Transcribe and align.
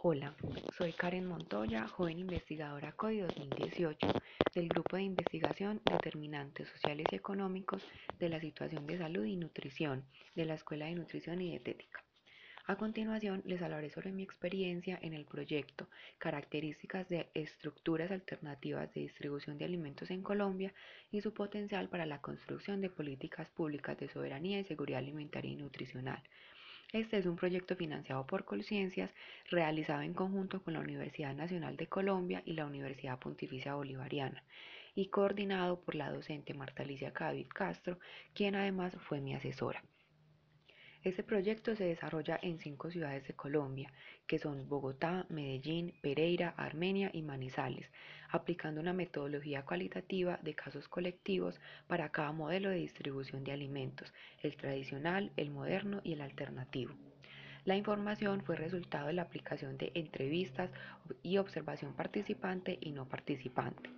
Hola, 0.00 0.32
soy 0.76 0.92
Karen 0.92 1.26
Montoya, 1.26 1.88
joven 1.88 2.20
investigadora 2.20 2.92
CODI 2.92 3.18
2018 3.18 4.06
del 4.54 4.68
Grupo 4.68 4.94
de 4.94 5.02
Investigación 5.02 5.80
Determinantes 5.84 6.68
Sociales 6.68 7.08
y 7.10 7.16
Económicos 7.16 7.82
de 8.20 8.28
la 8.28 8.38
Situación 8.38 8.86
de 8.86 8.96
Salud 8.96 9.24
y 9.24 9.34
Nutrición 9.34 10.04
de 10.36 10.44
la 10.44 10.54
Escuela 10.54 10.86
de 10.86 10.94
Nutrición 10.94 11.40
y 11.40 11.50
Dietética. 11.50 12.04
A 12.66 12.76
continuación, 12.76 13.42
les 13.44 13.60
hablaré 13.60 13.90
sobre 13.90 14.12
mi 14.12 14.22
experiencia 14.22 15.00
en 15.02 15.14
el 15.14 15.24
proyecto 15.24 15.88
Características 16.18 17.08
de 17.08 17.28
estructuras 17.34 18.12
alternativas 18.12 18.94
de 18.94 19.00
distribución 19.00 19.58
de 19.58 19.64
alimentos 19.64 20.12
en 20.12 20.22
Colombia 20.22 20.72
y 21.10 21.22
su 21.22 21.34
potencial 21.34 21.88
para 21.88 22.06
la 22.06 22.20
construcción 22.20 22.80
de 22.80 22.88
políticas 22.88 23.50
públicas 23.50 23.98
de 23.98 24.08
soberanía 24.08 24.60
y 24.60 24.64
seguridad 24.64 25.00
alimentaria 25.00 25.50
y 25.50 25.56
nutricional 25.56 26.22
este 26.92 27.18
es 27.18 27.26
un 27.26 27.36
proyecto 27.36 27.76
financiado 27.76 28.26
por 28.26 28.44
Colciencias, 28.44 29.10
realizado 29.50 30.02
en 30.02 30.14
conjunto 30.14 30.62
con 30.62 30.74
la 30.74 30.80
Universidad 30.80 31.34
Nacional 31.34 31.76
de 31.76 31.86
Colombia 31.86 32.42
y 32.46 32.54
la 32.54 32.66
Universidad 32.66 33.18
Pontificia 33.18 33.74
Bolivariana, 33.74 34.42
y 34.94 35.08
coordinado 35.08 35.80
por 35.80 35.94
la 35.94 36.10
docente 36.10 36.54
Marta 36.54 36.82
Alicia 36.82 37.12
Cádiz 37.12 37.48
Castro, 37.48 37.98
quien 38.34 38.54
además 38.54 38.96
fue 39.00 39.20
mi 39.20 39.34
asesora. 39.34 39.82
Este 41.04 41.22
proyecto 41.22 41.76
se 41.76 41.84
desarrolla 41.84 42.40
en 42.42 42.58
cinco 42.58 42.90
ciudades 42.90 43.26
de 43.28 43.34
Colombia, 43.34 43.92
que 44.26 44.40
son 44.40 44.68
Bogotá, 44.68 45.26
Medellín, 45.28 45.94
Pereira, 46.02 46.54
Armenia 46.56 47.08
y 47.12 47.22
Manizales, 47.22 47.88
aplicando 48.30 48.80
una 48.80 48.92
metodología 48.92 49.64
cualitativa 49.64 50.40
de 50.42 50.54
casos 50.54 50.88
colectivos 50.88 51.60
para 51.86 52.08
cada 52.10 52.32
modelo 52.32 52.68
de 52.68 52.76
distribución 52.76 53.44
de 53.44 53.52
alimentos, 53.52 54.12
el 54.42 54.56
tradicional, 54.56 55.30
el 55.36 55.50
moderno 55.50 56.00
y 56.02 56.14
el 56.14 56.20
alternativo. 56.20 56.94
La 57.64 57.76
información 57.76 58.42
fue 58.42 58.56
resultado 58.56 59.06
de 59.06 59.12
la 59.12 59.22
aplicación 59.22 59.78
de 59.78 59.92
entrevistas 59.94 60.70
y 61.22 61.38
observación 61.38 61.92
participante 61.94 62.76
y 62.80 62.90
no 62.90 63.08
participante. 63.08 63.90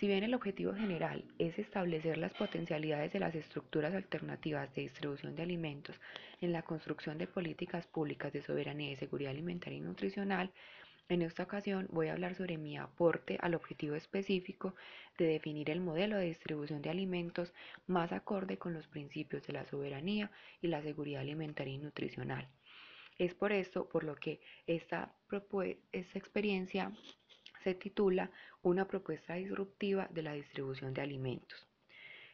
Si 0.00 0.06
bien 0.06 0.24
el 0.24 0.32
objetivo 0.32 0.72
general 0.72 1.22
es 1.38 1.58
establecer 1.58 2.16
las 2.16 2.32
potencialidades 2.32 3.12
de 3.12 3.20
las 3.20 3.34
estructuras 3.34 3.92
alternativas 3.94 4.74
de 4.74 4.80
distribución 4.80 5.36
de 5.36 5.42
alimentos 5.42 6.00
en 6.40 6.52
la 6.52 6.62
construcción 6.62 7.18
de 7.18 7.26
políticas 7.26 7.86
públicas 7.86 8.32
de 8.32 8.40
soberanía 8.40 8.92
y 8.92 8.96
seguridad 8.96 9.32
alimentaria 9.32 9.76
y 9.76 9.82
nutricional, 9.82 10.52
en 11.10 11.20
esta 11.20 11.42
ocasión 11.42 11.86
voy 11.90 12.08
a 12.08 12.12
hablar 12.12 12.34
sobre 12.34 12.56
mi 12.56 12.78
aporte 12.78 13.36
al 13.42 13.54
objetivo 13.54 13.94
específico 13.94 14.74
de 15.18 15.26
definir 15.26 15.68
el 15.68 15.82
modelo 15.82 16.16
de 16.16 16.24
distribución 16.24 16.80
de 16.80 16.88
alimentos 16.88 17.52
más 17.86 18.10
acorde 18.10 18.56
con 18.56 18.72
los 18.72 18.88
principios 18.88 19.46
de 19.46 19.52
la 19.52 19.66
soberanía 19.66 20.30
y 20.62 20.68
la 20.68 20.80
seguridad 20.80 21.20
alimentaria 21.20 21.74
y 21.74 21.78
nutricional. 21.78 22.48
Es 23.18 23.34
por 23.34 23.52
esto 23.52 23.86
por 23.86 24.04
lo 24.04 24.14
que 24.14 24.40
esta, 24.66 25.14
esta 25.92 26.18
experiencia 26.18 26.90
se 27.62 27.74
titula 27.74 28.30
Una 28.62 28.86
propuesta 28.86 29.34
disruptiva 29.34 30.08
de 30.10 30.22
la 30.22 30.32
distribución 30.32 30.94
de 30.94 31.02
alimentos. 31.02 31.66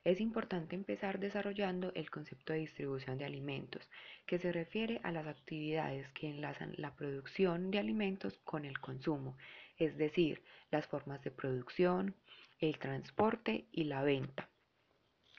Es 0.05 0.21
importante 0.21 0.77
empezar 0.77 1.19
desarrollando 1.19 1.91
el 1.95 2.11
concepto 2.11 2.53
de 2.53 2.61
distribución 2.61 3.19
de 3.19 3.25
alimentos, 3.25 3.91
que 4.25 4.39
se 4.39 4.53
refiere 4.53 5.01
a 5.03 5.11
las 5.11 5.27
actividades 5.27 6.09
que 6.13 6.31
enlazan 6.31 6.75
la 6.77 6.95
producción 6.95 7.73
de 7.73 7.81
alimentos 7.81 8.39
con 8.45 8.65
el 8.65 8.79
consumo, 8.79 9.37
es 9.79 9.97
decir, 9.97 10.43
las 10.71 10.87
formas 10.87 11.23
de 11.25 11.33
producción, 11.33 12.15
el 12.61 12.79
transporte 12.79 13.67
y 13.73 13.85
la 13.85 14.03
venta. 14.03 14.49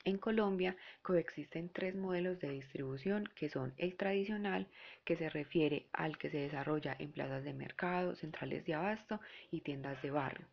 En 0.08 0.20
Colombia 0.20 0.78
coexisten 1.02 1.68
tres 1.68 1.94
modelos 1.94 2.40
de 2.40 2.50
distribución 2.52 3.28
que 3.36 3.50
son 3.50 3.74
el 3.76 3.98
tradicional, 3.98 4.66
que 5.04 5.18
se 5.18 5.30
refiere 5.30 5.88
al 5.92 6.18
que 6.18 6.30
se 6.30 6.38
desarrolla 6.38 6.96
en 6.98 7.12
plazas 7.12 7.44
de 7.44 7.54
mercado, 7.54 8.16
centrales 8.16 8.64
de 8.64 8.74
abasto 8.74 9.20
y 9.52 9.60
tiendas 9.60 10.02
de 10.02 10.12
barrio. 10.12 10.48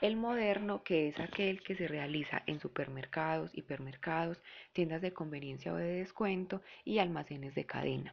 El 0.00 0.16
moderno, 0.16 0.82
que 0.82 1.06
es 1.06 1.20
aquel 1.20 1.62
que 1.62 1.76
se 1.76 1.86
realiza 1.86 2.42
en 2.46 2.58
supermercados, 2.58 3.56
hipermercados, 3.56 4.42
tiendas 4.72 5.02
de 5.02 5.12
conveniencia 5.12 5.72
o 5.72 5.76
de 5.76 5.98
descuento 6.00 6.60
y 6.84 6.98
almacenes 6.98 7.54
de 7.54 7.64
cadena. 7.64 8.12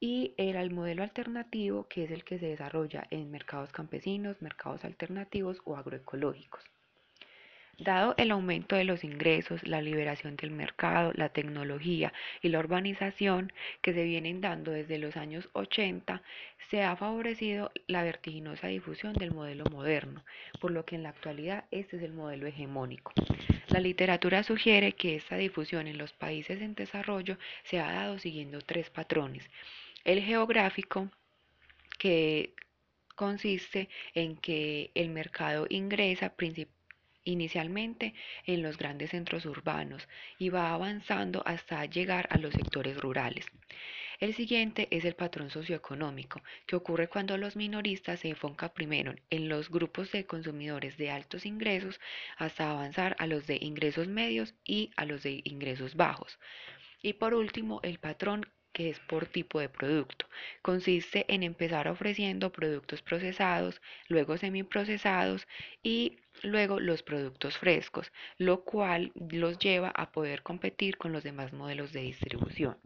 Y 0.00 0.34
el 0.36 0.72
modelo 0.72 1.04
alternativo, 1.04 1.86
que 1.86 2.02
es 2.02 2.10
el 2.10 2.24
que 2.24 2.40
se 2.40 2.46
desarrolla 2.46 3.06
en 3.12 3.30
mercados 3.30 3.70
campesinos, 3.70 4.42
mercados 4.42 4.84
alternativos 4.84 5.62
o 5.64 5.76
agroecológicos. 5.76 6.64
Dado 7.80 8.16
el 8.18 8.32
aumento 8.32 8.74
de 8.74 8.82
los 8.82 9.04
ingresos, 9.04 9.64
la 9.64 9.80
liberación 9.80 10.34
del 10.34 10.50
mercado, 10.50 11.12
la 11.14 11.28
tecnología 11.28 12.12
y 12.42 12.48
la 12.48 12.58
urbanización 12.58 13.52
que 13.82 13.94
se 13.94 14.02
vienen 14.02 14.40
dando 14.40 14.72
desde 14.72 14.98
los 14.98 15.16
años 15.16 15.48
80, 15.52 16.20
se 16.70 16.82
ha 16.82 16.96
favorecido 16.96 17.70
la 17.86 18.02
vertiginosa 18.02 18.66
difusión 18.66 19.12
del 19.12 19.30
modelo 19.30 19.64
moderno, 19.70 20.24
por 20.60 20.72
lo 20.72 20.84
que 20.84 20.96
en 20.96 21.04
la 21.04 21.10
actualidad 21.10 21.66
este 21.70 21.98
es 21.98 22.02
el 22.02 22.12
modelo 22.12 22.48
hegemónico. 22.48 23.12
La 23.68 23.78
literatura 23.78 24.42
sugiere 24.42 24.96
que 24.96 25.14
esta 25.14 25.36
difusión 25.36 25.86
en 25.86 25.98
los 25.98 26.12
países 26.12 26.60
en 26.60 26.74
desarrollo 26.74 27.38
se 27.62 27.78
ha 27.78 27.92
dado 27.92 28.18
siguiendo 28.18 28.60
tres 28.60 28.90
patrones. 28.90 29.48
El 30.02 30.20
geográfico, 30.20 31.12
que 31.96 32.54
consiste 33.14 33.88
en 34.14 34.36
que 34.36 34.90
el 34.94 35.10
mercado 35.10 35.66
ingresa 35.70 36.34
principalmente 36.34 36.77
inicialmente 37.28 38.14
en 38.46 38.62
los 38.62 38.76
grandes 38.76 39.10
centros 39.10 39.46
urbanos 39.46 40.08
y 40.38 40.48
va 40.48 40.72
avanzando 40.72 41.42
hasta 41.46 41.84
llegar 41.84 42.26
a 42.30 42.38
los 42.38 42.54
sectores 42.54 42.96
rurales. 42.98 43.46
El 44.20 44.34
siguiente 44.34 44.88
es 44.90 45.04
el 45.04 45.14
patrón 45.14 45.48
socioeconómico, 45.48 46.42
que 46.66 46.74
ocurre 46.74 47.06
cuando 47.06 47.38
los 47.38 47.54
minoristas 47.54 48.18
se 48.20 48.28
enfocan 48.28 48.70
primero 48.74 49.14
en 49.30 49.48
los 49.48 49.70
grupos 49.70 50.10
de 50.10 50.26
consumidores 50.26 50.96
de 50.96 51.10
altos 51.10 51.46
ingresos 51.46 52.00
hasta 52.36 52.70
avanzar 52.70 53.14
a 53.20 53.28
los 53.28 53.46
de 53.46 53.58
ingresos 53.60 54.08
medios 54.08 54.54
y 54.64 54.90
a 54.96 55.04
los 55.04 55.22
de 55.22 55.40
ingresos 55.44 55.94
bajos. 55.94 56.40
Y 57.00 57.12
por 57.12 57.32
último, 57.32 57.78
el 57.84 58.00
patrón 58.00 58.44
que 58.78 58.90
es 58.90 59.00
por 59.00 59.26
tipo 59.26 59.58
de 59.58 59.68
producto. 59.68 60.26
Consiste 60.62 61.24
en 61.26 61.42
empezar 61.42 61.88
ofreciendo 61.88 62.52
productos 62.52 63.02
procesados, 63.02 63.82
luego 64.08 64.36
semiprocesados 64.36 65.48
y 65.82 66.20
luego 66.44 66.78
los 66.78 67.02
productos 67.02 67.58
frescos, 67.58 68.12
lo 68.36 68.62
cual 68.62 69.10
los 69.16 69.58
lleva 69.58 69.88
a 69.88 70.12
poder 70.12 70.44
competir 70.44 70.96
con 70.96 71.12
los 71.12 71.24
demás 71.24 71.52
modelos 71.52 71.92
de 71.92 72.02
distribución. 72.02 72.76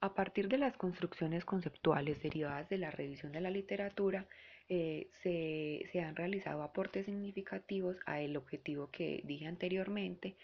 A 0.00 0.14
partir 0.14 0.48
de 0.48 0.56
las 0.56 0.74
construcciones 0.78 1.44
conceptuales 1.44 2.22
derivadas 2.22 2.70
de 2.70 2.78
la 2.78 2.90
revisión 2.90 3.32
de 3.32 3.42
la 3.42 3.50
literatura, 3.50 4.26
eh, 4.70 5.10
se, 5.22 5.90
se 5.92 6.00
han 6.00 6.16
realizado 6.16 6.62
aportes 6.62 7.04
significativos 7.04 7.96
a 8.06 8.22
el 8.22 8.38
objetivo 8.38 8.90
que 8.90 9.20
dije 9.24 9.46
anteriormente, 9.46 10.36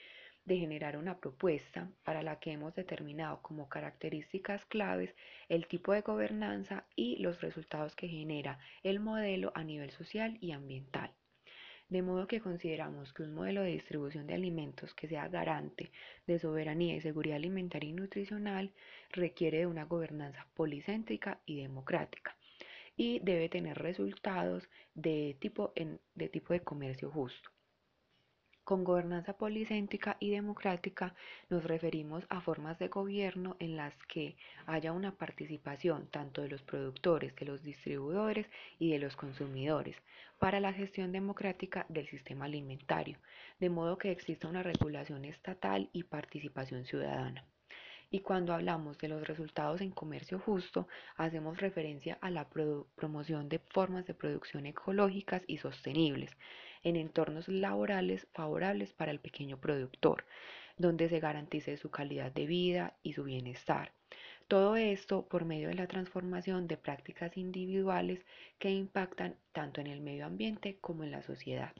de 0.45 0.59
generar 0.59 0.97
una 0.97 1.19
propuesta 1.19 1.91
para 2.05 2.23
la 2.23 2.39
que 2.41 2.53
hemos 2.53 2.75
determinado 2.75 3.41
como 3.43 3.69
características 3.69 4.65
claves 4.67 5.15
el 5.49 5.67
tipo 5.67 5.93
de 5.93 6.01
gobernanza 6.01 6.85
y 6.97 7.17
los 7.17 7.41
resultados 7.41 7.95
que 7.95 8.09
genera 8.09 8.59
el 8.83 9.01
modelo 9.01 9.53
a 9.55 9.65
nivel 9.65 9.91
social 9.91 10.39
y 10.41 10.53
ambiental. 10.53 11.13
De 11.89 12.03
modo 12.03 12.27
que 12.27 12.41
consideramos 12.41 13.13
que 13.13 13.23
un 13.23 13.35
modelo 13.35 13.63
de 13.63 13.73
distribución 13.73 14.27
de 14.27 14.35
alimentos 14.35 14.95
que 14.95 15.09
sea 15.09 15.29
garante 15.29 15.91
de 16.27 16.39
soberanía 16.39 16.97
y 16.97 17.03
seguridad 17.03 17.37
alimentaria 17.37 17.91
y 17.91 17.93
nutricional 17.93 18.73
requiere 19.11 19.59
de 19.59 19.67
una 19.67 19.85
gobernanza 19.85 20.47
policéntrica 20.55 21.41
y 21.45 21.61
democrática 21.61 22.35
y 22.97 23.19
debe 23.21 23.49
tener 23.49 23.79
resultados 23.79 24.69
de 24.95 25.37
tipo, 25.39 25.73
de 26.15 26.29
tipo 26.29 26.53
de 26.53 26.61
comercio 26.61 27.11
justo. 27.11 27.51
Con 28.65 28.85
gobernanza 28.85 29.33
policéntrica 29.33 30.17
y 30.21 30.31
democrática 30.31 31.17
nos 31.51 31.65
referimos 31.65 32.25
a 32.29 32.41
formas 32.41 32.79
de 32.79 32.87
gobierno 32.87 33.57
en 33.59 33.77
las 33.77 33.93
que 34.07 34.37
haya 34.67 34.93
una 34.93 35.17
participación 35.17 36.07
tanto 36.07 36.43
de 36.43 36.49
los 36.49 36.63
productores, 36.63 37.35
de 37.35 37.47
los 37.47 37.65
distribuidores 37.65 38.47
y 38.79 38.93
de 38.93 39.01
los 39.01 39.17
consumidores 39.17 39.97
para 40.39 40.61
la 40.61 40.73
gestión 40.73 41.11
democrática 41.11 41.87
del 41.89 42.07
sistema 42.07 42.45
alimentario, 42.45 43.19
de 43.59 43.69
modo 43.69 43.99
que 43.99 44.13
exista 44.13 44.47
una 44.47 44.63
regulación 44.63 45.25
estatal 45.25 45.89
y 45.93 46.05
participación 46.05 46.85
ciudadana. 46.85 47.45
Y 48.15 48.21
cuando 48.21 48.53
hablamos 48.53 48.99
de 48.99 49.09
los 49.09 49.27
resultados 49.27 49.81
en 49.81 49.91
comercio 49.91 50.39
justo, 50.39 50.87
hacemos 51.17 51.59
referencia 51.59 52.19
a 52.21 52.29
la 52.29 52.47
promoción 52.95 53.49
de 53.49 53.59
formas 53.59 54.07
de 54.07 54.13
producción 54.13 54.67
ecológicas 54.67 55.43
y 55.47 55.57
sostenibles 55.57 56.31
en 56.83 56.97
entornos 56.97 57.49
laborales 57.49 58.29
favorables 58.35 58.93
para 58.93 59.13
el 59.13 59.19
pequeño 59.19 59.57
productor, 59.57 60.27
donde 60.77 61.09
se 61.09 61.21
garantice 61.21 61.79
su 61.79 61.91
calidad 61.91 62.31
de 62.31 62.45
vida 62.45 62.95
y 63.03 63.15
su 63.15 63.25
bienestar. 63.25 63.93
Todo 64.47 64.77
esto 64.77 65.27
por 65.27 65.47
medio 65.47 65.69
de 65.69 65.75
la 65.75 65.87
transformación 65.87 66.69
de 66.69 66.77
prácticas 66.77 67.39
individuales 67.39 68.27
que 68.59 68.69
impactan 68.69 69.37
tanto 69.53 69.81
en 69.81 69.87
el 69.87 70.03
medio 70.03 70.27
ambiente 70.27 70.77
como 70.83 71.03
en 71.03 71.13
la 71.13 71.23
sociedad. 71.23 71.73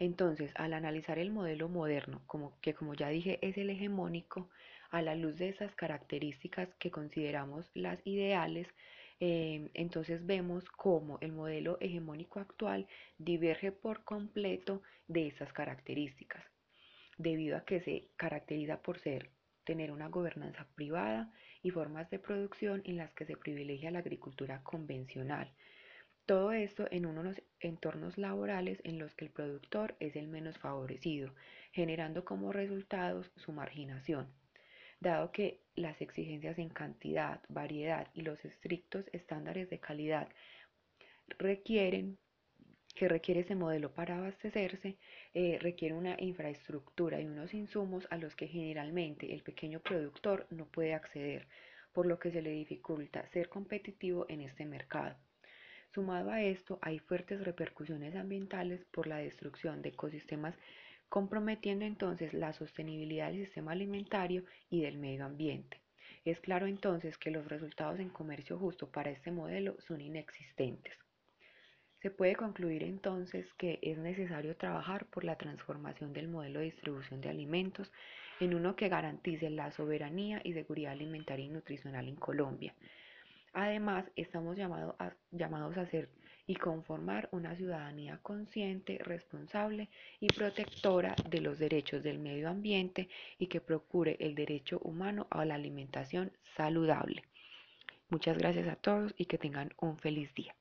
Entonces, 0.00 0.50
al 0.56 0.72
analizar 0.72 1.18
el 1.20 1.30
modelo 1.30 1.68
moderno, 1.68 2.22
como, 2.26 2.58
que 2.60 2.74
como 2.74 2.94
ya 2.94 3.08
dije 3.08 3.38
es 3.42 3.56
el 3.56 3.70
hegemónico, 3.70 4.48
A 4.90 5.02
la 5.02 5.14
luz 5.14 5.36
de 5.38 5.48
esas 5.50 5.72
características 5.76 6.68
que 6.80 6.90
consideramos 6.90 7.70
las 7.74 8.04
ideales, 8.04 8.66
eh, 9.20 9.70
entonces 9.74 10.26
vemos 10.26 10.64
cómo 10.70 11.18
el 11.20 11.32
modelo 11.32 11.78
hegemónico 11.80 12.40
actual 12.40 12.88
diverge 13.18 13.70
por 13.70 14.02
completo 14.04 14.82
de 15.06 15.28
esas 15.28 15.52
características, 15.52 16.44
debido 17.18 17.56
a 17.56 17.64
que 17.64 17.80
se 17.80 18.08
caracteriza 18.16 18.82
por 18.82 18.98
ser 18.98 19.30
tener 19.64 19.92
una 19.92 20.08
gobernanza 20.08 20.66
privada 20.74 21.32
y 21.62 21.70
formas 21.70 22.10
de 22.10 22.18
producción 22.18 22.82
en 22.84 22.96
las 22.96 23.12
que 23.14 23.26
se 23.26 23.36
privilegia 23.36 23.92
la 23.92 24.00
agricultura 24.00 24.62
convencional. 24.64 25.52
Todo 26.30 26.52
esto 26.52 26.86
en 26.92 27.06
unos 27.06 27.42
entornos 27.58 28.16
laborales 28.16 28.80
en 28.84 29.00
los 29.00 29.16
que 29.16 29.24
el 29.24 29.32
productor 29.32 29.96
es 29.98 30.14
el 30.14 30.28
menos 30.28 30.58
favorecido, 30.58 31.34
generando 31.72 32.24
como 32.24 32.52
resultados 32.52 33.32
su 33.34 33.50
marginación 33.50 34.32
dado 35.00 35.32
que 35.32 35.64
las 35.74 36.00
exigencias 36.00 36.60
en 36.60 36.68
cantidad, 36.68 37.40
variedad 37.48 38.06
y 38.14 38.20
los 38.20 38.44
estrictos 38.44 39.06
estándares 39.12 39.70
de 39.70 39.80
calidad 39.80 40.28
requieren 41.36 42.16
que 42.94 43.08
requiere 43.08 43.40
ese 43.40 43.56
modelo 43.56 43.92
para 43.92 44.18
abastecerse, 44.18 44.98
eh, 45.34 45.58
requiere 45.60 45.96
una 45.96 46.14
infraestructura 46.20 47.20
y 47.20 47.26
unos 47.26 47.54
insumos 47.54 48.06
a 48.08 48.18
los 48.18 48.36
que 48.36 48.46
generalmente 48.46 49.34
el 49.34 49.42
pequeño 49.42 49.80
productor 49.80 50.46
no 50.50 50.66
puede 50.66 50.94
acceder, 50.94 51.48
por 51.92 52.06
lo 52.06 52.20
que 52.20 52.30
se 52.30 52.40
le 52.40 52.50
dificulta 52.50 53.26
ser 53.30 53.48
competitivo 53.48 54.26
en 54.28 54.42
este 54.42 54.64
mercado. 54.64 55.16
Sumado 55.92 56.30
a 56.30 56.40
esto, 56.42 56.78
hay 56.82 57.00
fuertes 57.00 57.42
repercusiones 57.42 58.14
ambientales 58.14 58.84
por 58.92 59.08
la 59.08 59.16
destrucción 59.18 59.82
de 59.82 59.88
ecosistemas 59.88 60.54
comprometiendo 61.08 61.84
entonces 61.84 62.32
la 62.32 62.52
sostenibilidad 62.52 63.32
del 63.32 63.44
sistema 63.44 63.72
alimentario 63.72 64.44
y 64.70 64.82
del 64.82 64.98
medio 64.98 65.24
ambiente. 65.24 65.80
Es 66.24 66.38
claro 66.38 66.66
entonces 66.66 67.18
que 67.18 67.32
los 67.32 67.48
resultados 67.48 67.98
en 67.98 68.08
comercio 68.10 68.56
justo 68.56 68.88
para 68.88 69.10
este 69.10 69.32
modelo 69.32 69.76
son 69.80 70.00
inexistentes. 70.00 70.94
Se 72.00 72.10
puede 72.10 72.36
concluir 72.36 72.84
entonces 72.84 73.52
que 73.54 73.80
es 73.82 73.98
necesario 73.98 74.56
trabajar 74.56 75.06
por 75.06 75.24
la 75.24 75.36
transformación 75.36 76.12
del 76.12 76.28
modelo 76.28 76.60
de 76.60 76.66
distribución 76.66 77.20
de 77.20 77.30
alimentos 77.30 77.90
en 78.38 78.54
uno 78.54 78.76
que 78.76 78.88
garantice 78.88 79.50
la 79.50 79.72
soberanía 79.72 80.40
y 80.44 80.52
seguridad 80.52 80.92
alimentaria 80.92 81.46
y 81.46 81.50
nutricional 81.50 82.06
en 82.06 82.16
Colombia. 82.16 82.74
Además, 83.52 84.04
estamos 84.16 84.56
llamados 84.56 84.94
a, 84.98 85.14
llamados 85.32 85.76
a 85.76 85.86
ser 85.86 86.08
y 86.46 86.54
conformar 86.56 87.28
una 87.32 87.54
ciudadanía 87.56 88.18
consciente, 88.22 88.98
responsable 88.98 89.88
y 90.20 90.28
protectora 90.28 91.14
de 91.28 91.40
los 91.40 91.58
derechos 91.58 92.02
del 92.02 92.18
medio 92.18 92.48
ambiente 92.48 93.08
y 93.38 93.46
que 93.46 93.60
procure 93.60 94.16
el 94.20 94.34
derecho 94.34 94.78
humano 94.82 95.26
a 95.30 95.44
la 95.44 95.54
alimentación 95.54 96.32
saludable. 96.56 97.24
Muchas 98.08 98.36
gracias 98.36 98.66
a 98.68 98.76
todos 98.76 99.14
y 99.16 99.26
que 99.26 99.38
tengan 99.38 99.72
un 99.80 99.96
feliz 99.98 100.34
día. 100.34 100.54